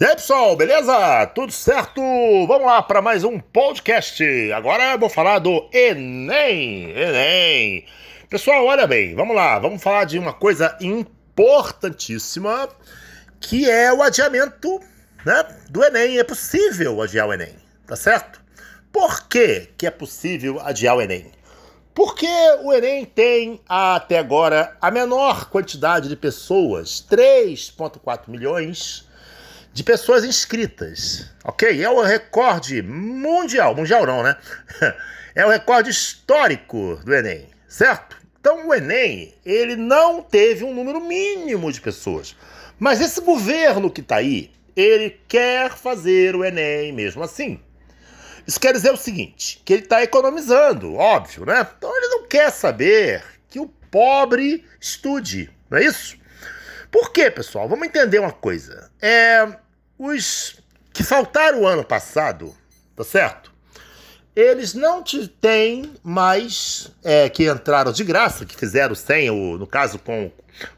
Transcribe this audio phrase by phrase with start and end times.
[0.00, 1.26] E aí, pessoal, beleza?
[1.34, 2.00] Tudo certo?
[2.46, 4.24] Vamos lá para mais um podcast.
[4.50, 6.90] Agora eu vou falar do Enem.
[6.92, 7.84] Enem.
[8.30, 9.58] Pessoal, olha bem, vamos lá.
[9.58, 12.70] Vamos falar de uma coisa importantíssima,
[13.38, 14.80] que é o adiamento
[15.22, 16.18] né, do Enem.
[16.18, 17.54] É possível adiar o Enem,
[17.86, 18.40] tá certo?
[18.90, 21.30] Por que, que é possível adiar o Enem?
[21.94, 22.26] Porque
[22.62, 29.09] o Enem tem até agora a menor quantidade de pessoas, 3,4 milhões
[29.72, 31.82] de pessoas inscritas, ok?
[31.82, 34.36] É o recorde mundial, mundial não, né?
[35.32, 38.16] É o recorde histórico do Enem, certo?
[38.40, 42.34] Então o Enem, ele não teve um número mínimo de pessoas.
[42.80, 47.60] Mas esse governo que está aí, ele quer fazer o Enem mesmo assim.
[48.44, 51.64] Isso quer dizer o seguinte, que ele está economizando, óbvio, né?
[51.78, 56.18] Então ele não quer saber que o pobre estude, não é isso?
[56.90, 57.68] Por quê, pessoal?
[57.68, 58.90] Vamos entender uma coisa.
[59.00, 59.46] É,
[60.00, 60.56] os
[60.94, 62.56] que faltaram o ano passado,
[62.96, 63.52] tá certo?
[64.34, 69.66] Eles não te têm mais é, que entraram de graça, que fizeram sem, o, no
[69.66, 70.32] caso, com,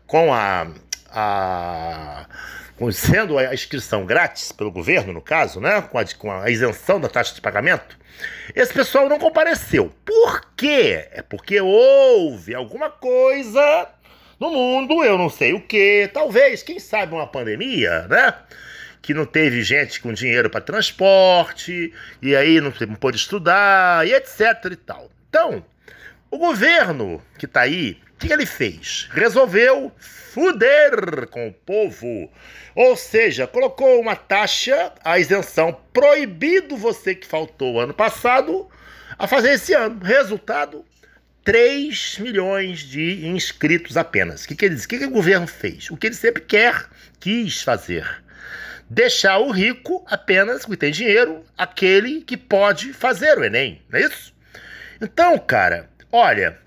[0.08, 0.66] com a,
[1.08, 2.26] a
[2.90, 5.80] sendo a inscrição grátis pelo governo, no caso, né?
[5.82, 7.96] Com a, com a isenção da taxa de pagamento,
[8.56, 9.94] esse pessoal não compareceu.
[10.04, 11.06] Por quê?
[11.12, 13.88] É porque houve alguma coisa
[14.40, 18.34] no mundo, eu não sei o que, talvez, quem sabe uma pandemia, né?
[19.02, 24.40] Que não teve gente com dinheiro para transporte, e aí não, pôde estudar, e etc
[24.70, 25.10] e tal.
[25.28, 25.64] Então,
[26.30, 29.08] o governo que está aí, o que ele fez?
[29.12, 32.30] Resolveu fuder com o povo.
[32.74, 38.68] Ou seja, colocou uma taxa, a isenção, proibido você que faltou ano passado
[39.18, 40.00] a fazer esse ano.
[40.02, 40.84] Resultado,
[41.44, 44.44] 3 milhões de inscritos apenas.
[44.44, 44.76] O que, que ele?
[44.76, 45.90] O que, que o governo fez?
[45.90, 46.86] O que ele sempre quer,
[47.20, 48.22] quis fazer.
[48.88, 54.02] Deixar o rico apenas, que tem dinheiro, aquele que pode fazer o Enem, não é
[54.02, 54.34] isso?
[55.00, 56.58] Então, cara, olha,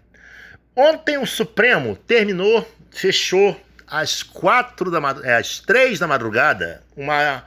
[0.75, 7.43] ontem o Supremo terminou, fechou às quatro da é, às três da madrugada uma,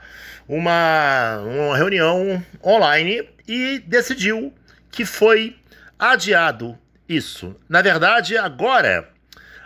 [0.47, 4.53] uma, uma reunião online e decidiu
[4.89, 5.55] que foi
[5.97, 6.77] adiado
[7.07, 7.55] isso.
[7.67, 9.09] Na verdade, agora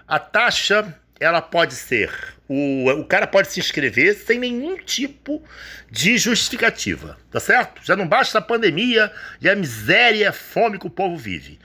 [0.07, 2.11] a taxa ela pode ser
[2.47, 5.41] o, o cara pode se inscrever sem nenhum tipo
[5.89, 7.81] de justificativa, tá certo?
[7.83, 9.11] Já não basta a pandemia
[9.41, 11.59] e a miséria e a fome que o povo vive.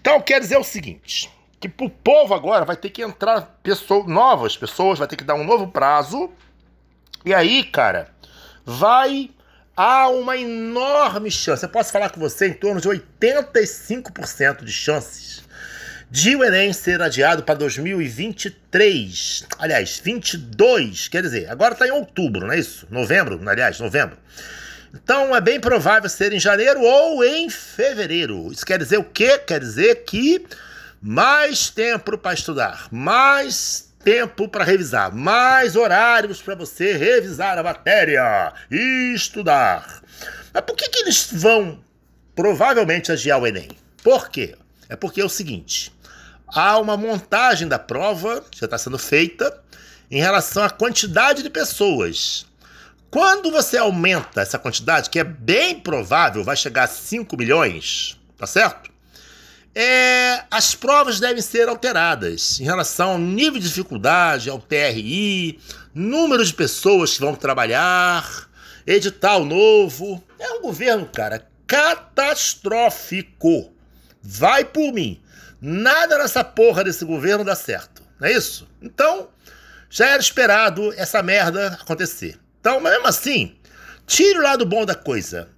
[0.00, 4.56] Então quer dizer o seguinte, que pro povo agora vai ter que entrar pessoas novas
[4.56, 6.30] pessoas, vai ter que dar um novo prazo.
[7.24, 8.10] E aí, cara,
[8.64, 9.30] vai
[9.76, 11.62] há uma enorme chance.
[11.62, 15.47] Eu posso falar com você em torno de 85% de chances
[16.10, 19.46] de o Enem ser adiado para 2023.
[19.58, 22.86] Aliás, 22, quer dizer, agora está em outubro, não é isso?
[22.90, 24.16] Novembro, aliás, novembro.
[24.94, 28.50] Então é bem provável ser em janeiro ou em fevereiro.
[28.50, 29.38] Isso quer dizer o quê?
[29.38, 30.46] Quer dizer que
[31.00, 38.54] mais tempo para estudar, mais tempo para revisar, mais horários para você revisar a matéria
[38.70, 40.02] e estudar.
[40.54, 41.84] Mas por que, que eles vão
[42.34, 43.68] provavelmente adiar o Enem?
[44.02, 44.54] Por quê?
[44.88, 45.92] É porque é o seguinte:
[46.52, 49.62] há uma montagem da prova já está sendo feita
[50.10, 52.46] em relação à quantidade de pessoas.
[53.10, 58.46] Quando você aumenta essa quantidade, que é bem provável, vai chegar a 5 milhões, tá
[58.46, 58.90] certo?
[59.74, 65.58] É, as provas devem ser alteradas em relação ao nível de dificuldade, ao TRI,
[65.94, 68.48] número de pessoas que vão trabalhar,
[68.86, 70.22] edital novo.
[70.38, 73.72] É um governo, cara, catastrófico.
[74.22, 75.20] Vai por mim.
[75.60, 78.02] Nada nessa porra desse governo dá certo.
[78.20, 78.68] Não é isso?
[78.80, 79.28] Então,
[79.90, 82.38] já era esperado essa merda acontecer.
[82.60, 83.56] Então, mesmo assim,
[84.06, 85.48] tire o lado bom da coisa.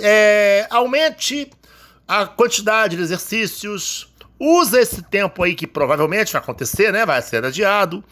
[0.00, 1.50] É, aumente
[2.06, 4.08] a quantidade de exercícios,
[4.40, 7.04] usa esse tempo aí que provavelmente vai acontecer, né?
[7.04, 8.02] Vai ser adiado,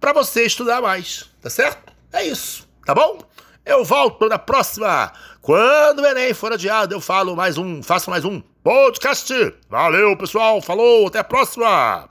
[0.00, 1.92] para você estudar mais, tá certo?
[2.12, 3.20] É isso, tá bom?
[3.64, 5.12] Eu volto na próxima.
[5.46, 9.32] Quando o Enem for adiado, eu falo mais um, faço mais um podcast.
[9.70, 10.60] Valeu, pessoal.
[10.60, 12.08] Falou, até a próxima.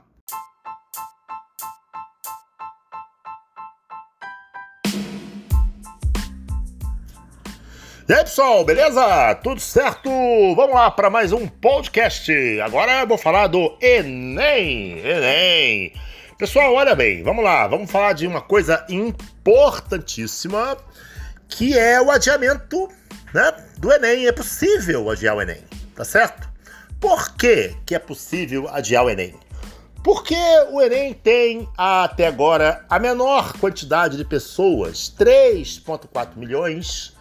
[8.08, 9.34] E aí, pessoal, beleza?
[9.44, 10.08] Tudo certo?
[10.54, 12.32] Vamos lá para mais um podcast.
[12.62, 14.98] Agora eu vou falar do Enem.
[15.00, 15.92] Enem.
[16.38, 20.78] Pessoal, olha bem, vamos lá, vamos falar de uma coisa importantíssima
[21.48, 22.88] que é o adiamento
[23.32, 24.26] né, do Enem.
[24.26, 25.62] É possível adiar o Enem,
[25.94, 26.48] tá certo?
[27.00, 29.34] Por que, que é possível adiar o Enem?
[30.02, 30.36] Porque
[30.70, 37.12] o Enem tem até agora a menor quantidade de pessoas, 3,4 milhões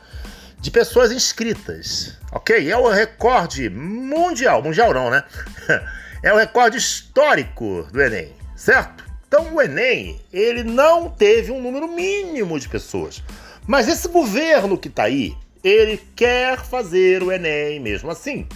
[0.60, 2.72] de pessoas inscritas, ok?
[2.72, 5.24] É o recorde mundial, mundial não, né?
[6.24, 9.04] É o recorde histórico do Enem, certo?
[9.28, 13.22] Então o Enem, ele não teve um número mínimo de pessoas.
[13.68, 15.36] Mas esse governo que está aí,
[15.68, 18.48] ele quer fazer o Enem mesmo assim.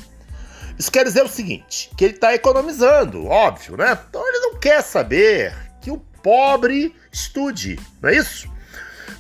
[0.78, 3.98] Isso quer dizer o seguinte, que ele está economizando, óbvio, né?
[4.08, 8.50] Então ele não quer saber que o pobre estude, não é isso?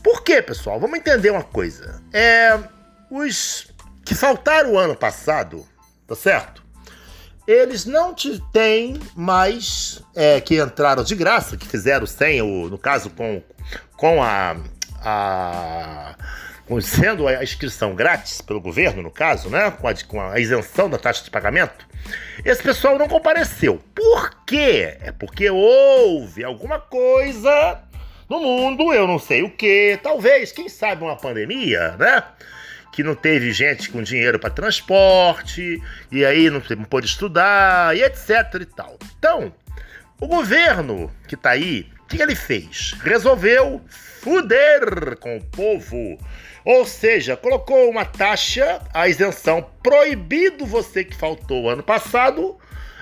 [0.04, 0.80] Por quê, pessoal?
[0.80, 2.02] Vamos entender uma coisa.
[2.14, 2.58] É,
[3.10, 3.68] os
[4.06, 5.68] que faltaram o ano passado,
[6.08, 6.64] tá certo?
[7.48, 12.78] Eles não te têm mais é, que entraram de graça, que fizeram sem, o, no
[12.78, 13.42] caso com,
[13.98, 14.56] com a,
[15.02, 16.16] a
[16.81, 19.71] sendo a inscrição grátis pelo governo, no caso, né?
[19.71, 21.88] Com a, com a, isenção da taxa de pagamento,
[22.45, 23.81] esse pessoal não compareceu.
[23.95, 24.98] Por quê?
[25.01, 27.81] É porque houve alguma coisa
[28.30, 32.24] no mundo, eu não sei o que, talvez, quem sabe uma pandemia, né?
[32.92, 35.81] Que não teve gente com dinheiro para transporte,
[36.12, 38.30] e aí não, não pôde estudar, e etc
[38.62, 38.98] e tal.
[39.18, 39.51] Então,
[40.21, 42.96] o governo que tá aí, que ele fez?
[43.02, 46.18] Resolveu fuder com o povo.
[46.66, 52.58] Ou seja, colocou uma taxa, a isenção, proibido você que faltou ano passado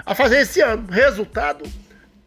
[0.05, 0.87] a fazer esse ano.
[0.91, 1.63] Resultado: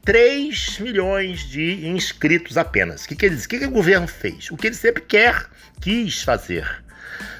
[0.05, 3.05] 3 milhões de inscritos apenas.
[3.05, 4.51] O que, que, ele, que, que o governo fez?
[4.51, 5.47] O que ele sempre quer,
[5.81, 6.83] quis fazer.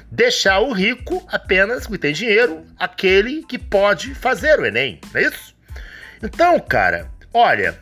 [0.09, 5.23] Deixar o rico apenas, que tem dinheiro, aquele que pode fazer o Enem, não é
[5.23, 5.55] isso?
[6.21, 7.79] Então, cara, olha,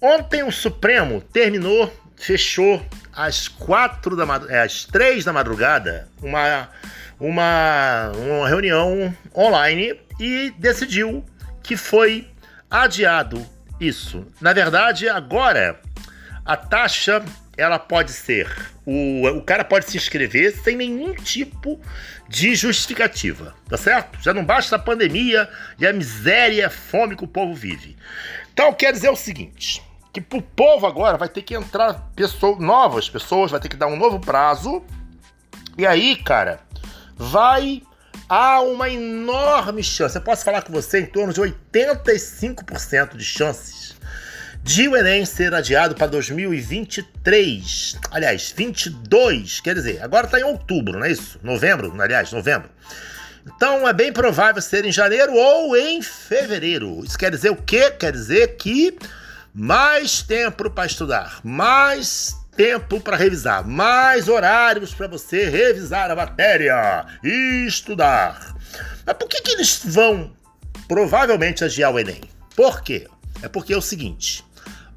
[0.00, 6.68] ontem o Supremo terminou, fechou às quatro da é, às três da madrugada uma,
[7.18, 11.24] uma, uma reunião online e decidiu
[11.62, 12.28] que foi
[12.70, 13.44] adiado
[13.80, 14.26] isso.
[14.40, 15.80] Na verdade, agora
[16.44, 17.24] a taxa
[17.56, 18.48] ela pode ser
[18.88, 21.78] o, o cara pode se inscrever sem nenhum tipo
[22.26, 24.18] de justificativa, tá certo?
[24.22, 25.46] Já não basta a pandemia
[25.78, 27.96] e a miséria a fome que o povo vive.
[28.50, 29.82] Então quer dizer o seguinte:
[30.12, 33.86] que pro povo agora vai ter que entrar pessoas, novas pessoas, vai ter que dar
[33.86, 34.82] um novo prazo.
[35.76, 36.60] E aí, cara,
[37.16, 37.82] vai
[38.28, 40.16] há uma enorme chance.
[40.16, 43.96] Eu posso falar com você em torno de 85% de chances
[44.62, 47.96] de o Enem ser adiado para 2023.
[48.10, 51.38] Aliás, 22, quer dizer, agora está em outubro, não é isso?
[51.42, 52.68] Novembro, aliás, novembro.
[53.46, 57.02] Então é bem provável ser em janeiro ou em fevereiro.
[57.02, 57.90] Isso quer dizer o quê?
[57.92, 58.98] Quer dizer que
[59.58, 67.04] mais tempo para estudar, mais tempo para revisar, mais horários para você revisar a matéria
[67.24, 68.54] e estudar.
[69.04, 70.32] Mas por que, que eles vão
[70.86, 72.20] provavelmente adiar o Enem?
[72.54, 73.08] Por quê?
[73.42, 74.44] É porque é o seguinte: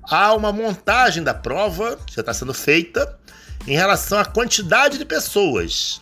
[0.04, 3.19] há uma montagem da prova que já está sendo feita
[3.66, 6.02] em relação à quantidade de pessoas.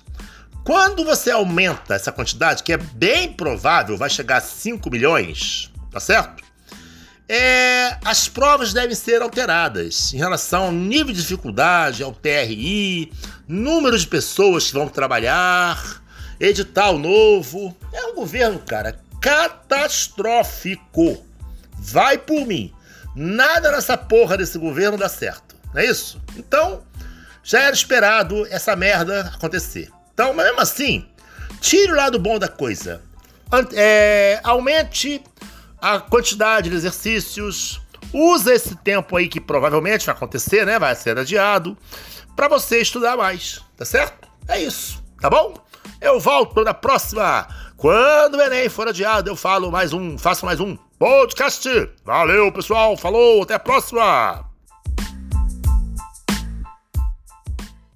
[0.65, 6.01] Quando você aumenta essa quantidade, que é bem provável, vai chegar a 5 milhões, tá
[6.01, 6.49] certo?
[7.31, 7.58] É,
[8.09, 13.13] as provas devem ser alteradas em relação ao nível de dificuldade, ao TRI,
[13.47, 16.01] número de pessoas que vão trabalhar,
[16.39, 17.77] edital novo.
[17.93, 21.23] É um governo, cara, catastrófico.
[21.77, 22.73] Vai por mim.
[23.15, 25.55] Nada nessa porra desse governo dá certo.
[25.71, 26.19] Não é isso?
[26.35, 26.81] Então,
[27.43, 29.91] já era esperado essa merda acontecer.
[30.15, 31.07] Então, mesmo assim,
[31.61, 33.03] tire o lado bom da coisa.
[33.75, 35.23] É, aumente
[35.79, 37.79] a quantidade de exercícios,
[38.13, 40.79] usa esse tempo aí que provavelmente vai acontecer, né?
[40.79, 41.77] Vai ser adiado,
[42.35, 44.27] para você estudar mais, tá certo?
[44.47, 45.53] É isso, tá bom?
[46.01, 47.47] Eu volto na próxima.
[47.75, 51.69] Quando o Enem for adiado, eu falo mais um, faço mais um podcast.
[52.03, 52.97] Valeu, pessoal.
[52.97, 54.48] Falou, até a próxima.